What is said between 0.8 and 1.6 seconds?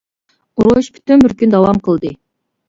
پۈتۈن بىر كۈن